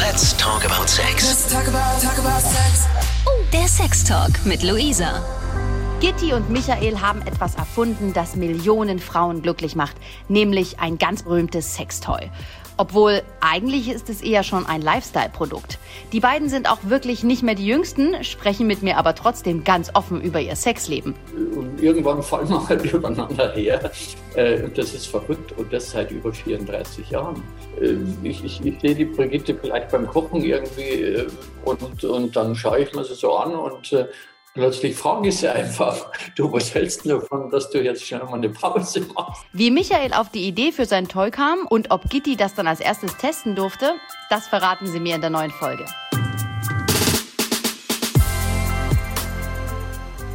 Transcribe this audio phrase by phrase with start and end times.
[0.00, 1.28] Let's talk about sex.
[1.28, 2.86] Let's talk about, talk about sex.
[3.26, 5.22] Oh, der Sextalk mit Luisa.
[6.00, 9.96] Gitti und Michael haben etwas erfunden, das Millionen Frauen glücklich macht,
[10.28, 12.30] nämlich ein ganz berühmtes Sextoy.
[12.80, 15.78] Obwohl eigentlich ist es eher schon ein Lifestyle-Produkt.
[16.14, 19.90] Die beiden sind auch wirklich nicht mehr die Jüngsten, sprechen mit mir aber trotzdem ganz
[19.92, 21.14] offen über ihr Sexleben.
[21.54, 23.90] Und irgendwann fallen wir halt übereinander her.
[24.34, 27.42] Äh, Das ist verrückt und das seit über 34 Jahren.
[27.78, 31.26] Äh, Ich, ich, ich sehe die Brigitte vielleicht beim Kochen irgendwie äh,
[31.66, 33.92] und, und dann schaue ich mir sie so an und
[34.54, 38.34] plötzlich frage ich sie einfach, du, was hältst du davon, dass du jetzt schnell mal
[38.34, 39.44] eine Pause machst?
[39.52, 42.80] Wie Michael auf die Idee für sein Toy kam und ob Gitti das dann als
[42.80, 43.94] erstes testen durfte,
[44.28, 45.84] das verraten sie mir in der neuen Folge.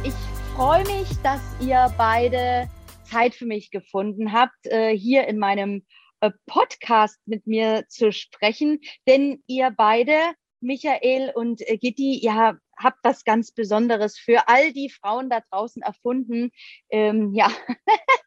[0.02, 0.14] Ich
[0.54, 2.68] freue mich, dass ihr beide
[3.04, 5.84] Zeit für mich gefunden habt, äh, hier in meinem
[6.20, 10.16] äh, Podcast mit mir zu sprechen, denn ihr beide,
[10.60, 15.82] Michael und äh, Gitti, ihr habt was ganz Besonderes für all die Frauen da draußen
[15.82, 16.50] erfunden,
[16.90, 17.50] ähm, ja,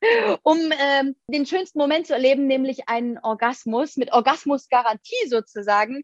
[0.44, 6.04] um ähm, den schönsten Moment zu erleben, nämlich einen Orgasmus mit Orgasmusgarantie sozusagen.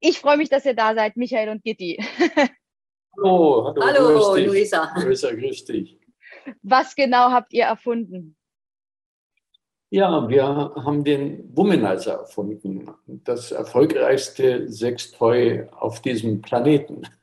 [0.00, 2.02] Ich freue mich, dass ihr da seid, Michael und Gitti.
[3.16, 4.46] Hallo, hallo, Hallo, grüß dich.
[4.46, 4.92] Luisa.
[4.96, 6.00] Luisa, grüß dich.
[6.62, 8.36] Was genau habt ihr erfunden?
[9.94, 12.90] Ja, wir haben den Womanizer erfunden.
[13.06, 17.02] Das erfolgreichste Sextoy auf diesem Planeten.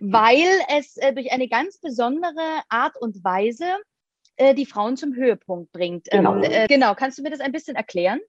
[0.00, 0.44] Weil
[0.76, 3.64] es äh, durch eine ganz besondere Art und Weise
[4.36, 6.10] äh, die Frauen zum Höhepunkt bringt.
[6.10, 6.34] Genau.
[6.34, 8.20] Ähm, äh, genau, kannst du mir das ein bisschen erklären?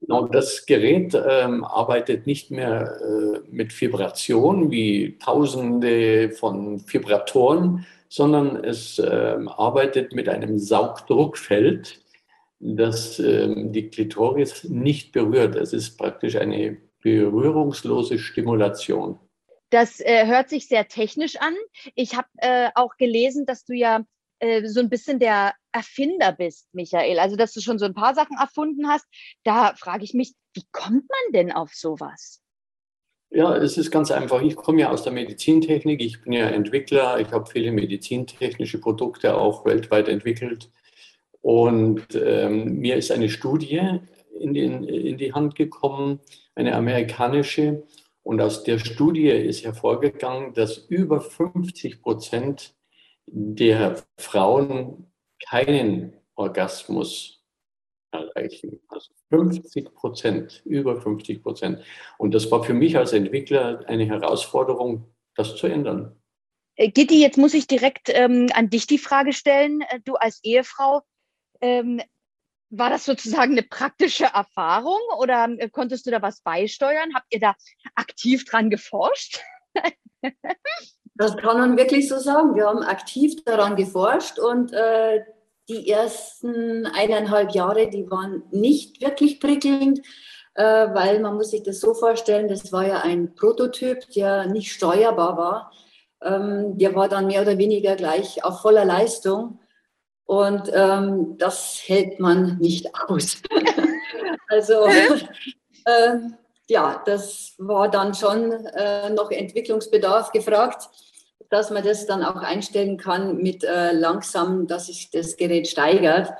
[0.00, 8.64] Genau, das Gerät ähm, arbeitet nicht mehr äh, mit Vibration wie tausende von Vibratoren, sondern
[8.64, 12.00] es ähm, arbeitet mit einem Saugdruckfeld,
[12.64, 15.54] das ähm, die Klitoris nicht berührt.
[15.54, 19.18] Es ist praktisch eine berührungslose Stimulation.
[19.68, 21.54] Das äh, hört sich sehr technisch an.
[21.94, 24.04] Ich habe äh, auch gelesen, dass du ja
[24.38, 27.18] äh, so ein bisschen der Erfinder bist, Michael.
[27.18, 29.04] Also, dass du schon so ein paar Sachen erfunden hast.
[29.42, 32.40] Da frage ich mich, wie kommt man denn auf sowas?
[33.30, 34.40] Ja, es ist ganz einfach.
[34.42, 36.00] Ich komme ja aus der Medizintechnik.
[36.00, 37.18] Ich bin ja Entwickler.
[37.18, 40.70] Ich habe viele medizintechnische Produkte auch weltweit entwickelt.
[41.44, 44.00] Und ähm, mir ist eine Studie
[44.40, 46.20] in, den, in die Hand gekommen,
[46.54, 47.82] eine amerikanische.
[48.22, 52.74] Und aus der Studie ist hervorgegangen, dass über 50 Prozent
[53.26, 55.12] der Frauen
[55.46, 57.44] keinen Orgasmus
[58.10, 58.80] erreichen.
[58.88, 61.84] Also 50 Prozent, über 50 Prozent.
[62.16, 66.16] Und das war für mich als Entwickler eine Herausforderung, das zu ändern.
[66.76, 69.82] Äh, Gitti, jetzt muss ich direkt ähm, an dich die Frage stellen.
[69.82, 71.02] Äh, Du als Ehefrau,
[71.60, 72.00] ähm,
[72.70, 77.14] war das sozusagen eine praktische Erfahrung oder äh, konntest du da was beisteuern?
[77.14, 77.54] Habt ihr da
[77.94, 79.40] aktiv dran geforscht?
[81.16, 82.56] Das kann man wirklich so sagen.
[82.56, 85.20] Wir haben aktiv daran geforscht und äh,
[85.68, 90.00] die ersten eineinhalb Jahre, die waren nicht wirklich prickelnd,
[90.54, 94.72] äh, weil man muss sich das so vorstellen, das war ja ein Prototyp, der nicht
[94.72, 95.72] steuerbar war.
[96.20, 99.60] Ähm, der war dann mehr oder weniger gleich auf voller Leistung
[100.26, 103.42] und ähm, das hält man nicht aus.
[104.48, 104.86] also
[105.84, 106.18] äh,
[106.68, 110.88] ja, das war dann schon äh, noch Entwicklungsbedarf gefragt,
[111.50, 116.32] dass man das dann auch einstellen kann mit äh, langsam, dass sich das Gerät steigert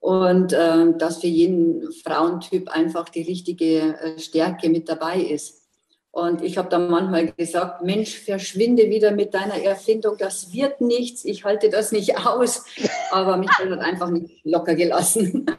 [0.00, 5.61] und äh, dass für jeden Frauentyp einfach die richtige äh, Stärke mit dabei ist.
[6.12, 11.24] Und ich habe dann manchmal gesagt, Mensch, verschwinde wieder mit deiner Erfindung, das wird nichts,
[11.24, 12.66] ich halte das nicht aus.
[13.10, 15.46] Aber mich hat einfach nicht locker gelassen.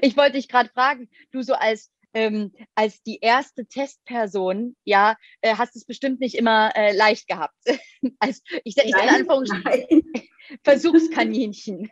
[0.00, 5.56] Ich wollte dich gerade fragen, du so als ähm, als die erste Testperson, ja, äh,
[5.56, 7.56] hast es bestimmt nicht immer äh, leicht gehabt.
[8.20, 10.12] als ich, ich in Anführungsstrichen
[10.62, 11.90] Versuchskaninchen.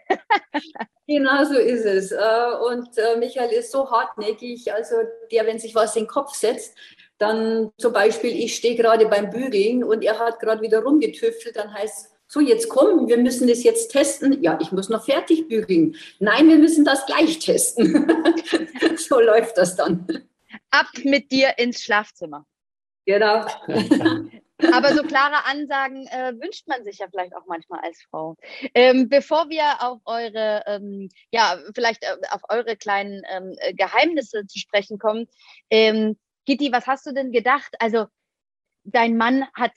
[1.09, 2.13] genau so ist es.
[2.13, 4.95] Äh, Und äh, Michael ist so hartnäckig, also
[5.33, 6.77] der, wenn sich was in den Kopf setzt,
[7.23, 11.73] dann zum Beispiel, ich stehe gerade beim Bügeln und er hat gerade wieder rumgetüftelt, dann
[11.73, 14.43] heißt so, jetzt komm, wir müssen das jetzt testen.
[14.43, 15.97] Ja, ich muss noch fertig bügeln.
[16.19, 18.11] Nein, wir müssen das gleich testen.
[18.97, 20.07] so läuft das dann.
[20.71, 22.47] Ab mit dir ins Schlafzimmer.
[23.05, 23.45] Genau.
[24.73, 28.37] Aber so klare Ansagen äh, wünscht man sich ja vielleicht auch manchmal als Frau.
[28.75, 34.59] Ähm, bevor wir auf eure, ähm, ja, vielleicht äh, auf eure kleinen ähm, Geheimnisse zu
[34.59, 35.27] sprechen kommen,
[36.45, 37.75] Gitti, was hast du denn gedacht?
[37.79, 38.07] Also,
[38.85, 39.73] dein Mann hat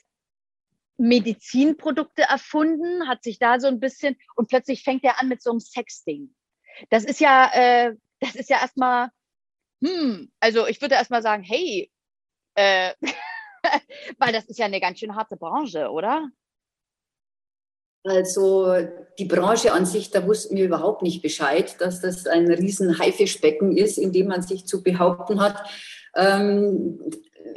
[0.98, 5.50] Medizinprodukte erfunden, hat sich da so ein bisschen und plötzlich fängt er an mit so
[5.50, 6.34] einem Sexding.
[6.90, 9.10] Das ist ja, äh, das ist ja erstmal
[9.82, 11.90] hm, also ich würde erstmal sagen, hey,
[12.54, 12.92] äh,
[14.18, 16.30] weil das ist ja eine ganz schön harte Branche, oder?
[18.04, 18.72] Also
[19.18, 23.76] die Branche an sich, da wussten wir überhaupt nicht Bescheid, dass das ein riesen Haifischbecken
[23.76, 25.68] ist, in dem man sich zu behaupten hat.
[26.16, 26.98] Ähm,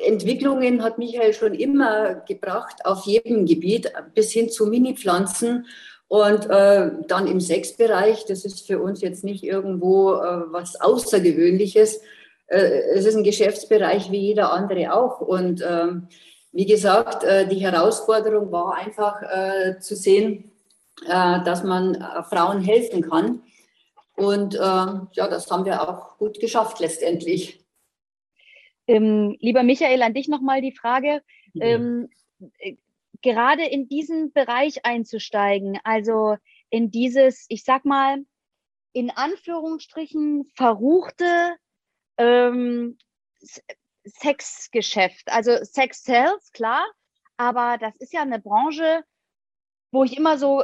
[0.06, 5.66] Entwicklungen hat Michael schon immer gebracht, auf jedem Gebiet, bis hin zu Mini-Pflanzen.
[6.08, 12.02] Und äh, dann im Sexbereich, das ist für uns jetzt nicht irgendwo äh, was Außergewöhnliches.
[12.48, 15.22] Äh, es ist ein Geschäftsbereich wie jeder andere auch.
[15.22, 16.08] Und ähm,
[16.52, 20.52] wie gesagt, äh, die Herausforderung war einfach äh, zu sehen,
[21.06, 23.44] äh, dass man Frauen helfen kann.
[24.16, 27.64] Und ja, das haben wir auch gut geschafft letztendlich.
[28.90, 31.22] Ähm, lieber Michael, an dich nochmal die Frage.
[31.62, 32.10] Ähm,
[32.58, 32.76] äh,
[33.22, 36.38] gerade in diesen Bereich einzusteigen, also
[36.72, 38.26] in dieses, ich sag mal,
[38.92, 41.56] in Anführungsstrichen verruchte
[42.18, 42.98] ähm,
[44.06, 45.28] Sexgeschäft.
[45.28, 46.84] Also Sex sells, klar,
[47.38, 49.04] aber das ist ja eine Branche,
[49.92, 50.64] wo ich immer so,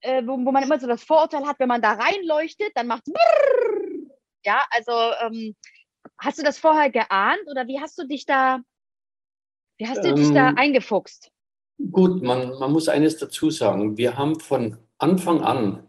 [0.00, 3.02] äh, wo, wo, man immer so das Vorurteil hat, wenn man da reinleuchtet, dann macht
[4.44, 4.92] ja, also
[5.22, 5.56] ähm,
[6.18, 8.60] hast du das vorher geahnt oder wie hast du dich da,
[9.78, 11.30] wie hast du ähm, dich da ähm, eingefuchst?
[11.90, 13.96] Gut, man, man muss eines dazu sagen.
[13.96, 15.88] Wir haben von Anfang an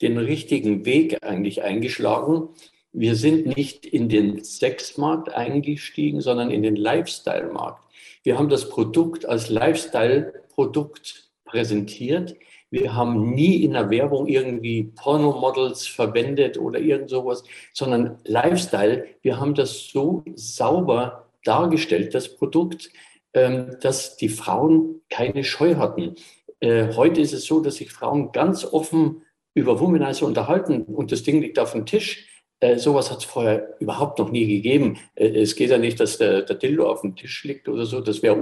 [0.00, 2.50] den richtigen Weg eigentlich eingeschlagen.
[2.92, 7.82] Wir sind nicht in den Sexmarkt eingestiegen, sondern in den Lifestyle-Markt.
[8.22, 12.36] Wir haben das Produkt als Lifestyle-Produkt präsentiert.
[12.74, 19.06] Wir haben nie in der Werbung irgendwie Pornomodels verwendet oder irgend sowas, sondern Lifestyle.
[19.22, 22.90] Wir haben das so sauber dargestellt, das Produkt,
[23.32, 26.16] ähm, dass die Frauen keine Scheu hatten.
[26.58, 29.22] Äh, heute ist es so, dass sich Frauen ganz offen
[29.54, 32.26] über Womanizer unterhalten und das Ding liegt auf dem Tisch.
[32.58, 34.98] Äh, sowas hat es vorher überhaupt noch nie gegeben.
[35.14, 38.00] Äh, es geht ja nicht, dass der, der Dildo auf dem Tisch liegt oder so.
[38.00, 38.34] Das wäre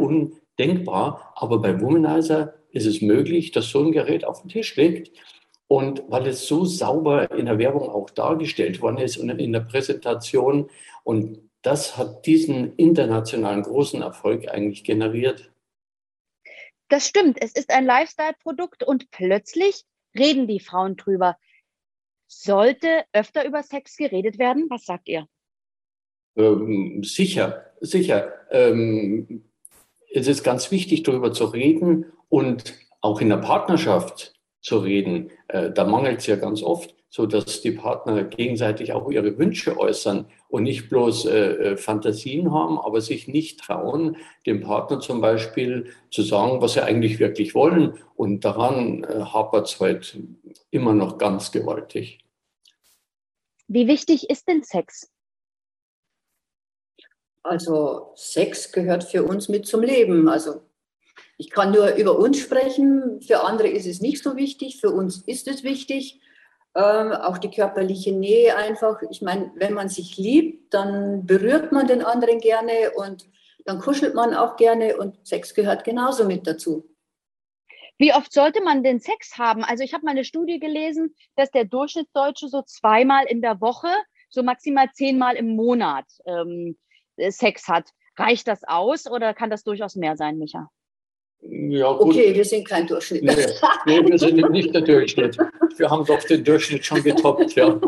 [0.59, 1.33] undenkbar.
[1.37, 5.17] Aber bei Womanizer ist es möglich, dass so ein Gerät auf dem Tisch liegt.
[5.67, 9.61] Und weil es so sauber in der Werbung auch dargestellt worden ist und in der
[9.61, 10.69] Präsentation
[11.05, 15.53] und das hat diesen internationalen großen Erfolg eigentlich generiert.
[16.89, 19.85] Das stimmt, es ist ein Lifestyle-Produkt und plötzlich
[20.15, 21.39] reden die Frauen drüber.
[22.27, 24.67] Sollte öfter über Sex geredet werden?
[24.69, 25.27] Was sagt ihr?
[26.37, 28.33] Ähm, sicher, sicher.
[28.51, 29.52] Ähm,
[30.15, 35.31] es ist ganz wichtig, darüber zu reden und auch in der Partnerschaft zu reden.
[35.49, 39.79] Äh, da mangelt es ja ganz oft, so dass die Partner gegenseitig auch ihre Wünsche
[39.79, 44.17] äußern und nicht bloß äh, äh, Fantasien haben, aber sich nicht trauen,
[44.47, 47.99] dem Partner zum Beispiel zu sagen, was sie eigentlich wirklich wollen.
[48.15, 50.19] Und daran äh, hapert es halt
[50.71, 52.19] immer noch ganz gewaltig.
[53.69, 55.12] Wie wichtig ist denn Sex?
[57.43, 60.29] Also Sex gehört für uns mit zum Leben.
[60.29, 60.63] Also
[61.39, 63.21] ich kann nur über uns sprechen.
[63.21, 64.81] Für andere ist es nicht so wichtig.
[64.81, 66.21] Für uns ist es wichtig.
[66.75, 69.03] Ähm, auch die körperliche Nähe einfach.
[69.11, 73.27] Ich meine, wenn man sich liebt, dann berührt man den anderen gerne und
[73.65, 76.89] dann kuschelt man auch gerne und Sex gehört genauso mit dazu.
[77.99, 79.65] Wie oft sollte man denn Sex haben?
[79.65, 83.89] Also ich habe mal eine Studie gelesen, dass der Durchschnittsdeutsche so zweimal in der Woche,
[84.31, 86.77] so maximal zehnmal im Monat ähm,
[87.17, 87.91] Sex hat.
[88.17, 90.69] Reicht das aus oder kann das durchaus mehr sein, Micha?
[91.43, 92.11] Ja, gut.
[92.11, 93.25] Okay, wir sind kein Durchschnitt.
[93.25, 93.35] Nee,
[93.87, 95.37] nee, wir sind nicht der Durchschnitt.
[95.77, 97.67] Wir haben doch den Durchschnitt schon getoppt, ja.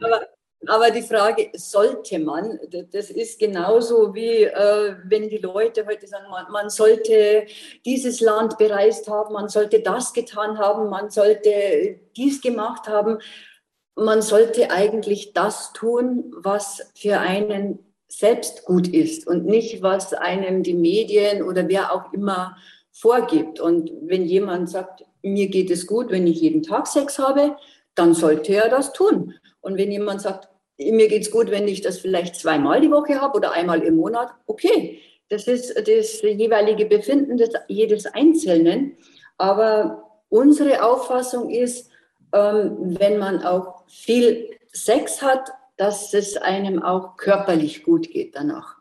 [0.00, 0.20] aber,
[0.68, 2.60] aber, die Frage, sollte man,
[2.92, 7.46] das ist genauso wie äh, wenn die Leute heute sagen, man, man, sollte
[7.84, 13.18] dieses Land bereist haben, man sollte das getan haben, man sollte dies gemacht haben.
[13.94, 17.78] Man sollte eigentlich das tun, was für einen
[18.08, 22.56] selbst gut ist und nicht, was einem die Medien oder wer auch immer
[22.92, 23.60] vorgibt.
[23.60, 27.56] Und wenn jemand sagt, mir geht es gut, wenn ich jeden Tag Sex habe,
[27.94, 29.34] dann sollte er das tun.
[29.60, 33.20] Und wenn jemand sagt, mir geht es gut, wenn ich das vielleicht zweimal die Woche
[33.20, 38.96] habe oder einmal im Monat, okay, das ist das jeweilige Befinden des, jedes Einzelnen.
[39.38, 41.89] Aber unsere Auffassung ist,
[42.32, 48.76] wenn man auch viel Sex hat, dass es einem auch körperlich gut geht danach.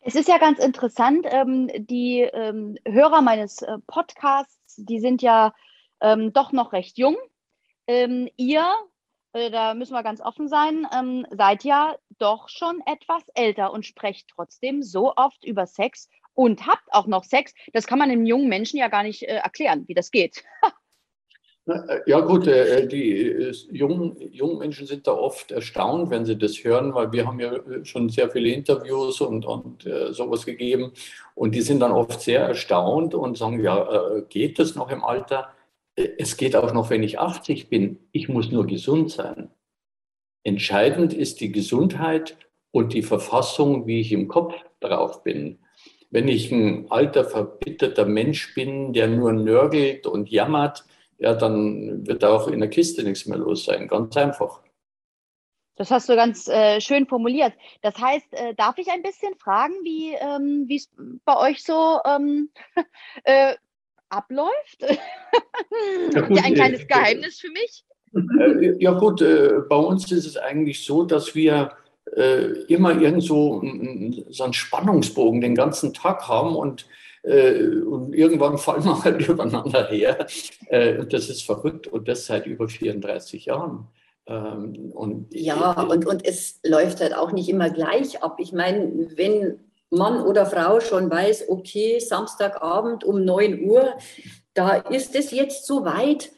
[0.00, 5.52] Es ist ja ganz interessant, ähm, die ähm, Hörer meines äh, Podcasts, die sind ja
[6.00, 7.16] ähm, doch noch recht jung.
[7.86, 8.64] Ähm, ihr,
[9.32, 13.86] äh, da müssen wir ganz offen sein, ähm, seid ja doch schon etwas älter und
[13.86, 17.52] sprecht trotzdem so oft über Sex und habt auch noch Sex.
[17.72, 20.42] Das kann man einem jungen Menschen ja gar nicht äh, erklären, wie das geht.
[21.68, 26.64] Äh, ja gut, äh, die jungen, jungen Menschen sind da oft erstaunt, wenn sie das
[26.64, 27.52] hören, weil wir haben ja
[27.84, 30.92] schon sehr viele Interviews und, und sowas gegeben
[31.34, 35.48] und die sind dann oft sehr erstaunt und sagen, ja, geht das noch im Alter?
[35.94, 37.98] Es geht auch noch, wenn ich 80 bin.
[38.12, 39.50] Ich muss nur gesund sein.
[40.44, 42.36] Entscheidend ist die Gesundheit
[42.70, 45.58] und die Verfassung, wie ich im Kopf drauf bin.
[46.10, 50.86] Wenn ich ein alter, verbitterter Mensch bin, der nur nörgelt und jammert,
[51.18, 53.88] ja, dann wird auch in der Kiste nichts mehr los sein.
[53.88, 54.60] Ganz einfach.
[55.76, 57.52] Das hast du ganz äh, schön formuliert.
[57.82, 60.88] Das heißt, äh, darf ich ein bisschen fragen, wie ähm, es
[61.24, 62.50] bei euch so ähm,
[63.24, 63.54] äh,
[64.08, 64.80] abläuft?
[66.12, 67.84] Ja, gut, ein kleines Geheimnis für mich?
[68.14, 71.72] Äh, ja gut, äh, bei uns ist es eigentlich so, dass wir
[72.16, 73.62] äh, immer irgend so,
[74.30, 76.86] so einen Spannungsbogen den ganzen Tag haben und,
[77.28, 80.26] und irgendwann fallen wir halt übereinander her.
[80.68, 83.88] das ist verrückt und das seit über 34 Jahren.
[84.28, 88.36] Ähm, und ja, und, und es läuft halt auch nicht immer gleich ab.
[88.38, 89.58] Ich meine, wenn
[89.90, 93.94] Mann oder Frau schon weiß, okay, Samstagabend um 9 Uhr,
[94.52, 96.30] da ist es jetzt so weit,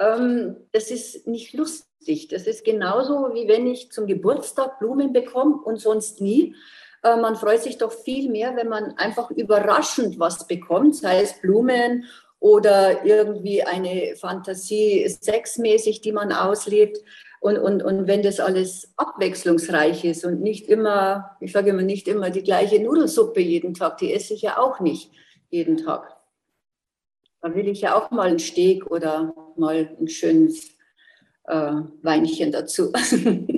[0.00, 2.28] ähm, das ist nicht lustig.
[2.28, 6.54] Das ist genauso, wie wenn ich zum Geburtstag Blumen bekomme und sonst nie.
[7.02, 11.40] Äh, man freut sich doch viel mehr, wenn man einfach überraschend was bekommt, sei es
[11.40, 12.04] Blumen
[12.38, 16.98] oder irgendwie eine Fantasie sexmäßig, die man auslebt.
[17.40, 22.08] Und, und, und wenn das alles abwechslungsreich ist und nicht immer, ich sage immer, nicht
[22.08, 25.10] immer die gleiche Nudelsuppe jeden Tag, die esse ich ja auch nicht
[25.50, 26.16] jeden Tag.
[27.40, 30.70] Da will ich ja auch mal einen Steak oder mal ein schönes
[31.44, 31.72] äh,
[32.02, 32.92] Weinchen dazu.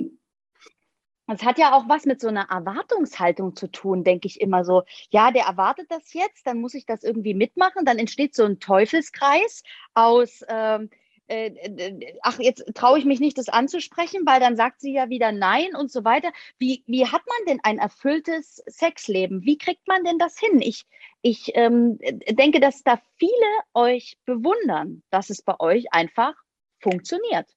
[1.31, 4.83] Es hat ja auch was mit so einer Erwartungshaltung zu tun, denke ich immer so.
[5.11, 7.85] Ja, der erwartet das jetzt, dann muss ich das irgendwie mitmachen.
[7.85, 10.89] Dann entsteht so ein Teufelskreis aus, ähm,
[11.27, 15.31] äh, ach, jetzt traue ich mich nicht, das anzusprechen, weil dann sagt sie ja wieder
[15.31, 16.31] Nein und so weiter.
[16.57, 19.45] Wie, wie hat man denn ein erfülltes Sexleben?
[19.45, 20.61] Wie kriegt man denn das hin?
[20.61, 20.87] Ich,
[21.21, 23.31] ich ähm, denke, dass da viele
[23.75, 26.33] euch bewundern, dass es bei euch einfach
[26.79, 27.47] funktioniert.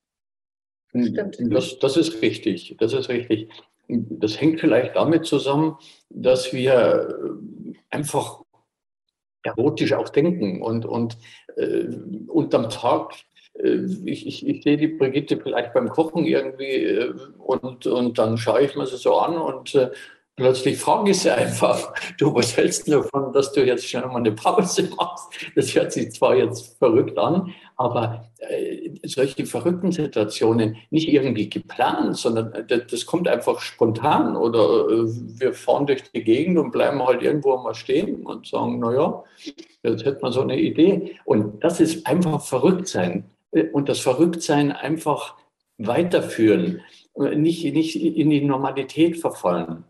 [0.94, 1.38] Stimmt.
[1.52, 2.76] Das, das ist richtig.
[2.78, 3.48] Das ist richtig.
[3.88, 5.76] Das hängt vielleicht damit zusammen,
[6.10, 7.38] dass wir
[7.90, 8.42] einfach
[9.42, 11.18] erotisch auch denken und, und
[11.56, 11.86] äh,
[12.28, 13.14] unterm Tag
[13.54, 18.38] äh, ich, ich, ich, sehe die Brigitte vielleicht beim Kochen irgendwie äh, und, und dann
[18.38, 19.90] schaue ich mir sie so an und äh,
[20.36, 24.16] plötzlich frage ich sie einfach, du, was hältst du davon, dass du jetzt schon mal
[24.16, 25.28] eine Pause machst?
[25.54, 32.16] Das hört sich zwar jetzt verrückt an, aber äh, solche verrückten Situationen nicht irgendwie geplant,
[32.16, 35.06] sondern das, das kommt einfach spontan oder äh,
[35.40, 39.24] wir fahren durch die Gegend und bleiben halt irgendwo mal stehen und sagen, naja,
[39.82, 41.16] jetzt hätte man so eine Idee.
[41.24, 43.24] Und das ist einfach verrückt sein
[43.72, 45.36] und das Verrücktsein einfach
[45.78, 46.80] weiterführen,
[47.14, 49.84] nicht, nicht in die Normalität verfallen.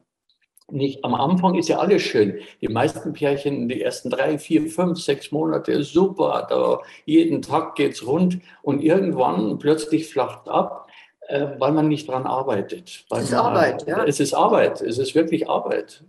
[0.73, 2.39] Nicht, am Anfang ist ja alles schön.
[2.63, 8.07] Die meisten Pärchen, die ersten drei, vier, fünf, sechs Monate, super, da jeden Tag geht's
[8.07, 10.89] rund und irgendwann plötzlich flacht ab,
[11.29, 13.05] äh, weil man nicht dran arbeitet.
[13.11, 14.05] es ist man, Arbeit, ja.
[14.05, 16.03] Es ist Arbeit, es ist wirklich Arbeit.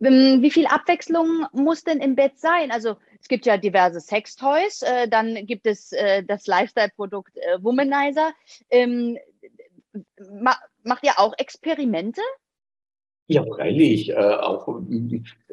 [0.00, 2.70] Ähm, wie viel Abwechslung muss denn im Bett sein?
[2.70, 8.32] Also es gibt ja diverse Sextoys, äh, dann gibt es äh, das Lifestyle-Produkt äh, Womanizer.
[8.70, 9.18] Ähm,
[10.30, 12.22] ma macht ihr auch Experimente?
[13.28, 14.10] Ja, freilich.
[14.10, 14.66] Äh, auch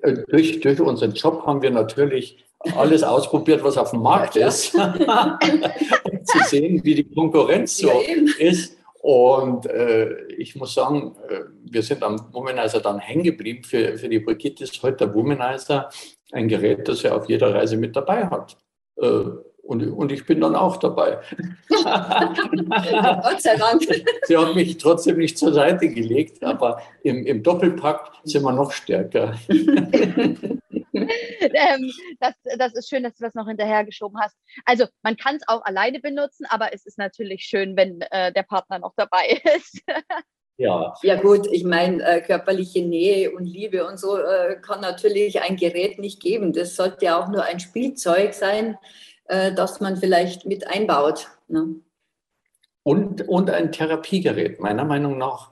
[0.02, 2.44] äh, durch, durch unseren Job haben wir natürlich
[2.76, 7.90] alles ausprobiert, was auf dem Markt ja, ist, um zu sehen, wie die Konkurrenz so
[7.90, 8.78] ja, ist.
[9.02, 13.64] Und äh, ich muss sagen, äh, wir sind am Womanizer dann hängen geblieben.
[13.64, 15.90] Für, für die Brigitte ist heute der Womanizer
[16.32, 18.58] ein Gerät, das er auf jeder Reise mit dabei hat.
[19.00, 19.26] Äh,
[19.66, 21.20] und, und ich bin dann auch dabei.
[21.70, 23.82] Gott sei Dank.
[24.24, 28.72] Sie hat mich trotzdem nicht zur Seite gelegt, aber im, im Doppelpack sind wir noch
[28.72, 29.34] stärker.
[29.50, 30.62] ähm,
[32.20, 34.38] das, das ist schön, dass du das noch hinterhergeschoben hast.
[34.66, 38.44] Also man kann es auch alleine benutzen, aber es ist natürlich schön, wenn äh, der
[38.44, 39.82] Partner noch dabei ist.
[40.58, 40.94] Ja.
[41.02, 45.58] ja gut, ich meine, äh, körperliche Nähe und Liebe und so äh, kann natürlich ein
[45.58, 46.54] Gerät nicht geben.
[46.54, 48.78] Das sollte ja auch nur ein Spielzeug sein,
[49.26, 51.28] äh, das man vielleicht mit einbaut.
[51.48, 51.76] Ne?
[52.84, 54.60] Und, und ein Therapiegerät.
[54.60, 55.52] Meiner Meinung nach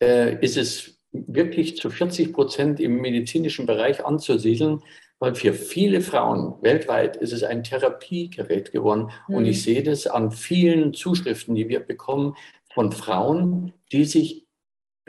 [0.00, 4.82] äh, ist es wirklich zu 40 Prozent im medizinischen Bereich anzusiedeln,
[5.18, 9.10] weil für viele Frauen weltweit ist es ein Therapiegerät geworden.
[9.28, 9.34] Mhm.
[9.34, 12.36] Und ich sehe das an vielen Zuschriften, die wir bekommen
[12.74, 14.46] von Frauen, die sich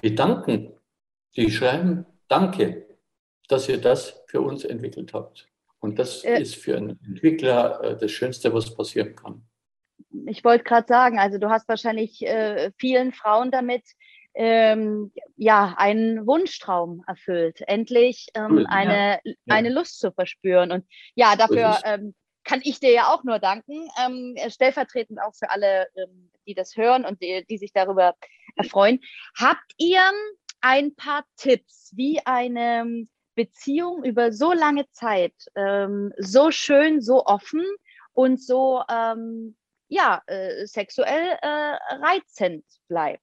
[0.02, 0.74] bedanken.
[1.36, 2.88] Die schreiben, danke,
[3.48, 5.48] dass ihr das für uns entwickelt habt.
[5.88, 9.48] Und das äh, ist für einen Entwickler äh, das Schönste, was passieren kann.
[10.26, 13.84] Ich wollte gerade sagen, also du hast wahrscheinlich äh, vielen Frauen damit
[14.36, 19.34] ähm, ja, einen Wunschtraum erfüllt, endlich ähm, eine, ja.
[19.48, 20.74] eine Lust zu verspüren.
[20.74, 22.14] Und ja, dafür ähm,
[22.44, 26.76] kann ich dir ja auch nur danken, ähm, stellvertretend auch für alle, ähm, die das
[26.76, 28.14] hören und die, die sich darüber
[28.58, 29.00] erfreuen.
[29.40, 30.02] Habt ihr
[30.60, 37.64] ein paar Tipps, wie eine Beziehung über so lange Zeit ähm, so schön, so offen
[38.12, 38.84] und so
[39.90, 43.22] ja, äh, sexuell äh, reizend bleibt?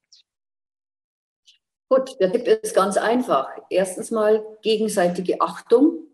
[1.89, 3.49] Gut, der Tipp ist ganz einfach.
[3.69, 6.07] Erstens mal gegenseitige Achtung.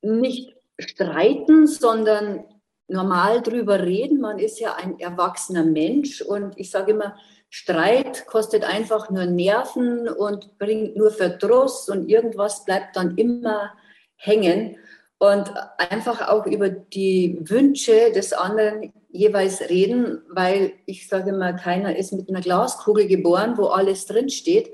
[0.00, 2.44] Nicht streiten, sondern
[2.88, 4.20] normal drüber reden.
[4.20, 7.14] Man ist ja ein erwachsener Mensch und ich sage immer,
[7.50, 13.72] Streit kostet einfach nur Nerven und bringt nur Verdruss und irgendwas bleibt dann immer
[14.16, 14.76] hängen.
[15.20, 21.96] Und einfach auch über die Wünsche des anderen jeweils reden, weil ich sage immer, keiner
[21.96, 24.72] ist mit einer Glaskugel geboren, wo alles drinsteht.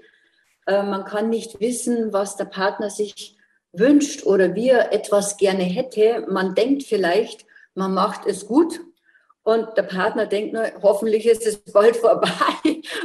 [0.67, 3.37] Äh, man kann nicht wissen, was der Partner sich
[3.73, 6.27] wünscht oder wie er etwas gerne hätte.
[6.29, 8.81] Man denkt vielleicht, man macht es gut
[9.45, 12.31] und der Partner denkt nur, hoffentlich ist es bald vorbei,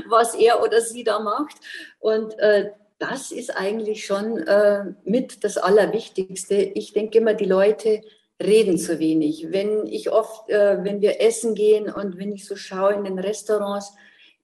[0.07, 1.57] was er oder sie da macht.
[1.99, 6.55] Und äh, das ist eigentlich schon äh, mit das Allerwichtigste.
[6.55, 8.01] Ich denke immer, die Leute
[8.41, 9.47] reden zu wenig.
[9.51, 13.19] Wenn ich oft, äh, wenn wir essen gehen und wenn ich so schaue in den
[13.19, 13.93] Restaurants,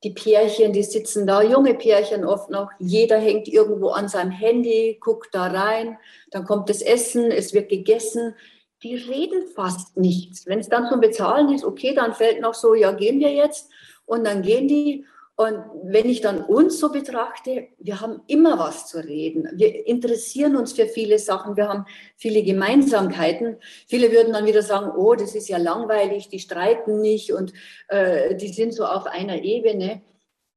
[0.04, 4.98] die Pärchen, die sitzen da, junge Pärchen oft noch, jeder hängt irgendwo an seinem Handy,
[5.00, 5.98] guckt da rein,
[6.32, 8.36] dann kommt das Essen, es wird gegessen.
[8.84, 10.46] Die reden fast nichts.
[10.46, 13.70] Wenn es dann zum Bezahlen ist, okay, dann fällt noch so, ja, gehen wir jetzt.
[14.06, 15.06] Und dann gehen die
[15.38, 19.50] und wenn ich dann uns so betrachte, wir haben immer was zu reden.
[19.56, 21.58] Wir interessieren uns für viele Sachen.
[21.58, 23.58] Wir haben viele Gemeinsamkeiten.
[23.86, 27.52] Viele würden dann wieder sagen, oh, das ist ja langweilig, die streiten nicht und
[27.90, 30.02] äh, die sind so auf einer Ebene.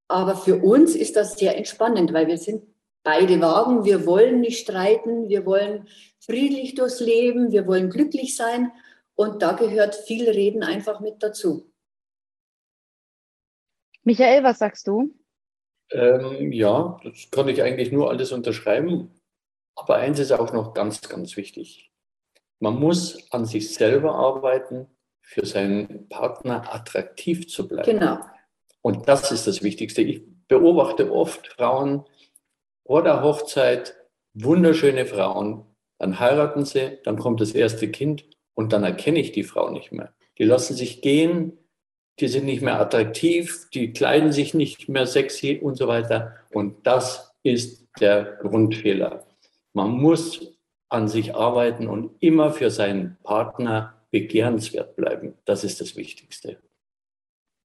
[0.07, 2.63] Aber für uns ist das sehr entspannend, weil wir sind
[3.03, 3.85] beide Wagen.
[3.85, 5.29] Wir wollen nicht streiten.
[5.29, 5.89] Wir wollen
[6.21, 7.53] friedlich durchs Leben.
[7.53, 8.73] Wir wollen glücklich sein.
[9.15, 11.73] Und da gehört viel Reden einfach mit dazu.
[14.05, 15.15] Michael, was sagst du?
[15.91, 19.11] Ähm, ja, das kann ich eigentlich nur alles unterschreiben.
[19.75, 21.93] Aber eins ist auch noch ganz, ganz wichtig.
[22.61, 24.89] Man muss an sich selber arbeiten,
[25.21, 27.99] für seinen Partner attraktiv zu bleiben.
[27.99, 28.19] Genau.
[28.81, 30.01] Und das ist das Wichtigste.
[30.03, 32.05] Ich beobachte oft Frauen
[32.89, 33.95] vor der Hochzeit,
[34.33, 35.63] wunderschöne Frauen,
[35.99, 38.25] dann heiraten sie, dann kommt das erste Kind
[38.55, 40.15] und dann erkenne ich die Frau nicht mehr.
[40.39, 41.59] Die lassen sich gehen,
[42.19, 46.37] die sind nicht mehr attraktiv, die kleiden sich nicht mehr sexy und so weiter.
[46.51, 49.27] Und das ist der Grundfehler.
[49.75, 55.35] Man muss an sich arbeiten und immer für seinen Partner begehrenswert bleiben.
[55.45, 56.57] Das ist das Wichtigste.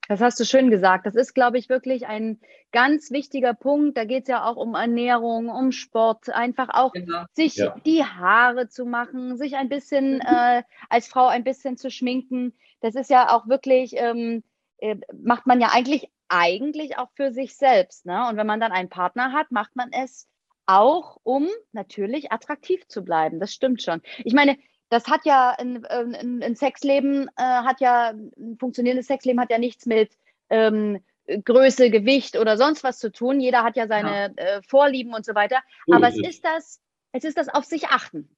[0.09, 1.05] Das hast du schön gesagt.
[1.05, 2.39] Das ist, glaube ich, wirklich ein
[2.71, 3.97] ganz wichtiger Punkt.
[3.97, 7.23] Da geht es ja auch um Ernährung, um Sport, einfach auch genau.
[7.33, 7.75] sich ja.
[7.85, 12.53] die Haare zu machen, sich ein bisschen äh, als Frau ein bisschen zu schminken.
[12.81, 14.43] Das ist ja auch wirklich, ähm,
[14.77, 18.05] äh, macht man ja eigentlich, eigentlich auch für sich selbst.
[18.05, 18.27] Ne?
[18.27, 20.27] Und wenn man dann einen Partner hat, macht man es
[20.65, 23.39] auch, um natürlich attraktiv zu bleiben.
[23.39, 24.01] Das stimmt schon.
[24.23, 24.57] Ich meine,
[24.93, 29.57] das hat ja ein, ein, ein Sexleben, äh, hat ja, ein funktionierendes Sexleben hat ja
[29.57, 30.11] nichts mit
[30.49, 30.99] ähm,
[31.45, 33.39] Größe, Gewicht oder sonst was zu tun.
[33.39, 34.57] Jeder hat ja seine ja.
[34.57, 35.59] Äh, Vorlieben und so weiter.
[35.91, 38.29] Aber es ist das, es ist das auf sich achten.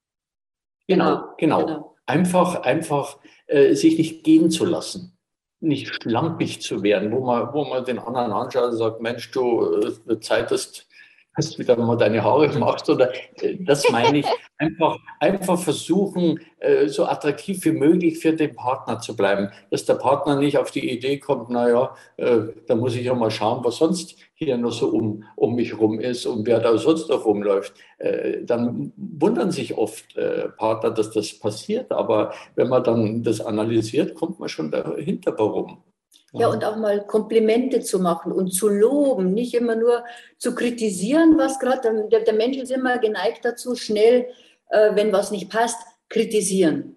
[0.88, 1.66] Genau, genau.
[1.66, 1.96] genau.
[2.06, 5.16] Einfach, einfach äh, sich nicht gehen zu lassen
[5.60, 9.80] nicht schlampig zu werden, wo man, wo man den anderen anschaut und sagt, Mensch, du,
[10.08, 10.20] äh,
[11.38, 14.26] Du wieder mal deine Haare machst oder äh, das meine ich,
[14.58, 19.96] einfach, einfach versuchen, äh, so attraktiv wie möglich für den Partner zu bleiben, dass der
[19.96, 24.16] Partner nicht auf die Idee kommt, naja, da muss ich ja mal schauen, was sonst
[24.34, 27.74] hier noch so um, um mich rum ist und wer da sonst noch rumläuft.
[28.42, 30.14] Dann wundern sich oft
[30.56, 35.82] Partner, dass das passiert, aber wenn man dann das analysiert, kommt man schon dahinter, warum.
[36.38, 40.04] Ja, und auch mal Komplimente zu machen und zu loben, nicht immer nur
[40.38, 44.26] zu kritisieren, was gerade, der, der, Mensch ist immer geneigt dazu, schnell,
[44.70, 46.96] äh, wenn was nicht passt, kritisieren.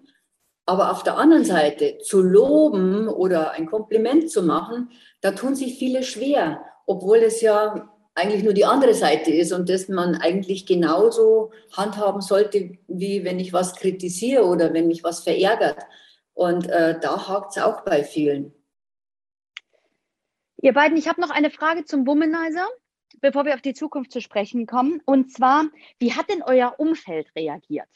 [0.66, 5.78] Aber auf der anderen Seite zu loben oder ein Kompliment zu machen, da tun sich
[5.78, 10.66] viele schwer, obwohl es ja eigentlich nur die andere Seite ist und dass man eigentlich
[10.66, 15.78] genauso handhaben sollte, wie wenn ich was kritisiere oder wenn mich was verärgert.
[16.34, 18.54] Und äh, da hakt es auch bei vielen.
[20.62, 22.68] Ihr beiden, ich habe noch eine Frage zum Womanizer,
[23.20, 25.00] bevor wir auf die Zukunft zu sprechen kommen.
[25.06, 25.64] Und zwar,
[25.98, 27.88] wie hat denn euer Umfeld reagiert?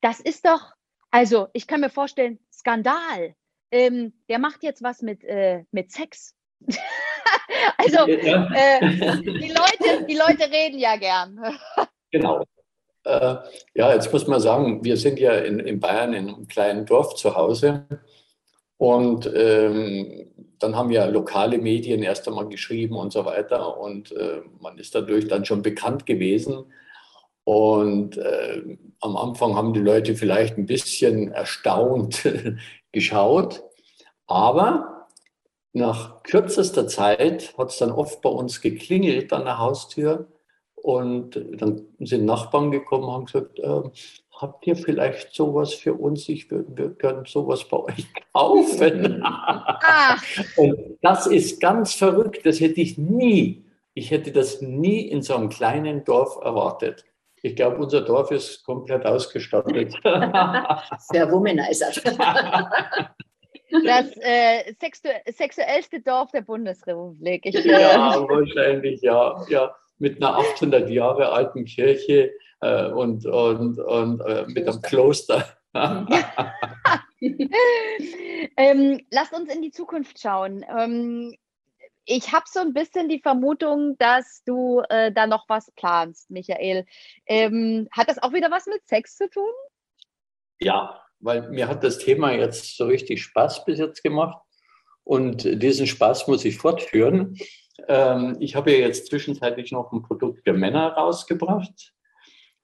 [0.00, 0.72] Das ist doch
[1.10, 3.34] Also, ich kann mir vorstellen, Skandal.
[3.70, 6.34] Ähm, der macht jetzt was mit, äh, mit Sex.
[7.78, 8.50] also, ja.
[8.54, 11.40] äh, die, Leute, die Leute reden ja gern.
[12.10, 12.44] genau.
[13.04, 13.36] Äh,
[13.74, 17.14] ja, jetzt muss man sagen, wir sind ja in, in Bayern in einem kleinen Dorf
[17.14, 17.86] zu Hause.
[18.78, 23.78] Und ähm, dann haben ja lokale Medien erst einmal geschrieben und so weiter.
[23.78, 26.64] Und äh, man ist dadurch dann schon bekannt gewesen.
[27.44, 32.28] Und äh, am Anfang haben die Leute vielleicht ein bisschen erstaunt
[32.92, 33.62] geschaut.
[34.26, 35.06] Aber
[35.72, 40.26] nach kürzester Zeit hat es dann oft bei uns geklingelt an der Haustür.
[40.74, 43.82] Und dann sind Nachbarn gekommen und haben gesagt, äh,
[44.36, 46.28] habt ihr vielleicht sowas für uns?
[46.28, 49.24] Ich würde gerne sowas bei euch kaufen.
[50.56, 52.44] Und das ist ganz verrückt.
[52.44, 57.04] Das hätte ich nie, ich hätte das nie in so einem kleinen Dorf erwartet.
[57.42, 59.94] Ich glaube, unser Dorf ist komplett ausgestattet.
[60.98, 61.92] Sehr Womanizer.
[63.84, 67.44] Das äh, sexu sexuellste Dorf der Bundesrepublik.
[67.46, 69.44] Ich, äh, ja, wahrscheinlich, ja.
[69.48, 69.74] ja.
[69.98, 75.46] Mit einer 800 Jahre alten Kirche äh, und, und, und äh, mit einem Kloster.
[78.56, 80.64] ähm, lasst uns in die Zukunft schauen.
[80.68, 81.34] Ähm,
[82.06, 86.86] ich habe so ein bisschen die Vermutung, dass du äh, da noch was planst, Michael.
[87.26, 89.52] Ähm, hat das auch wieder was mit Sex zu tun?
[90.60, 94.38] Ja, weil mir hat das Thema jetzt so richtig Spaß bis jetzt gemacht
[95.04, 97.36] und diesen Spaß muss ich fortführen.
[97.88, 101.92] Ähm, ich habe ja jetzt zwischenzeitlich noch ein Produkt für Männer rausgebracht,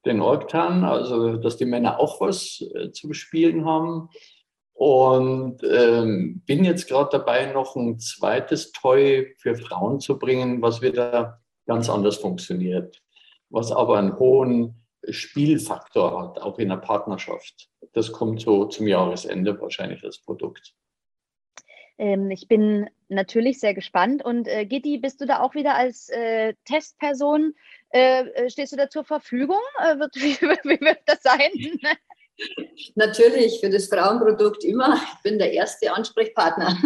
[0.04, 4.08] den Orktan, also dass die Männer auch was äh, zum Spielen haben.
[4.74, 10.82] Und ähm, bin jetzt gerade dabei, noch ein zweites Toy für Frauen zu bringen, was
[10.82, 13.00] wieder ganz anders funktioniert,
[13.48, 17.68] was aber einen hohen Spielfaktor hat, auch in der Partnerschaft.
[17.92, 20.74] Das kommt so zum Jahresende wahrscheinlich, das Produkt.
[21.98, 24.24] Ähm, ich bin natürlich sehr gespannt.
[24.24, 27.54] Und äh, Gitti, bist du da auch wieder als äh, Testperson?
[27.92, 29.61] Äh, äh stehst du da zur Verfügung?
[29.78, 31.50] Äh, wird, wie, wie, wird das sein?
[32.94, 34.94] Natürlich, für das Frauenprodukt immer.
[34.96, 36.76] Ich bin der erste Ansprechpartner.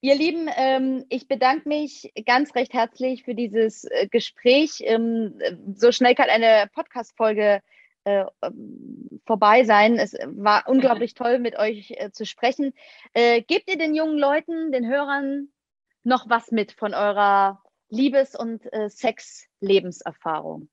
[0.00, 4.82] Ihr Lieben, ähm, ich bedanke mich ganz recht herzlich für dieses Gespräch.
[4.84, 5.40] Ähm,
[5.74, 7.60] so schnell kann eine Podcast-Folge
[8.06, 9.98] äh, ähm, vorbei sein.
[9.98, 12.72] Es war unglaublich toll, mit euch äh, zu sprechen.
[13.14, 15.48] Äh, gebt ihr den jungen Leuten, den Hörern
[16.04, 20.68] noch was mit von eurer Liebes- und äh, Sex-Lebenserfahrung?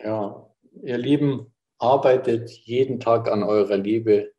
[0.00, 0.50] Ja,
[0.82, 4.32] ihr Lieben, arbeitet jeden Tag an eurer Liebe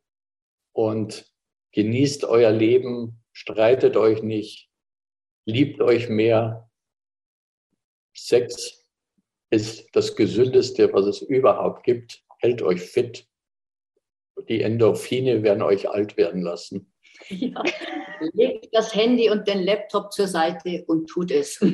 [0.72, 1.32] und
[1.72, 4.70] genießt euer Leben, streitet euch nicht,
[5.46, 6.70] liebt euch mehr.
[8.14, 8.86] Sex
[9.50, 12.22] ist das Gesündeste, was es überhaupt gibt.
[12.38, 13.26] Hält euch fit.
[14.48, 16.92] Die Endorphine werden euch alt werden lassen.
[17.40, 17.62] Ja.
[18.32, 21.58] Legt das Handy und den Laptop zur Seite und tut es.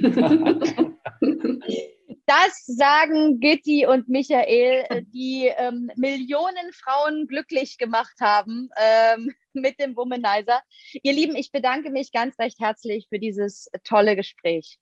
[2.29, 9.97] Das sagen Gitti und Michael, die ähm, Millionen Frauen glücklich gemacht haben ähm, mit dem
[9.97, 10.61] Womanizer.
[11.05, 14.77] Ihr Lieben, ich bedanke mich ganz recht herzlich für dieses tolle Gespräch.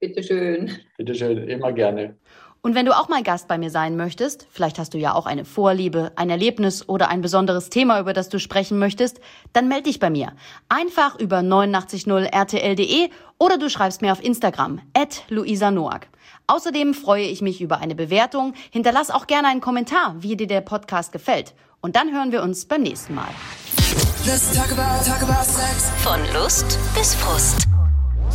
[0.00, 0.76] Bitteschön.
[0.96, 2.18] Bitteschön, immer gerne.
[2.60, 5.26] Und wenn du auch mal Gast bei mir sein möchtest, vielleicht hast du ja auch
[5.26, 9.20] eine Vorliebe, ein Erlebnis oder ein besonderes Thema, über das du sprechen möchtest,
[9.52, 10.32] dann melde dich bei mir.
[10.68, 16.08] Einfach über 890rtl.de oder du schreibst mir auf Instagram, at Luisa Noack.
[16.48, 18.54] Außerdem freue ich mich über eine Bewertung.
[18.70, 21.54] Hinterlass auch gerne einen Kommentar, wie dir der Podcast gefällt.
[21.80, 23.28] Und dann hören wir uns beim nächsten Mal.
[24.54, 25.44] Talk about, talk about
[26.02, 27.77] Von Lust bis Frust.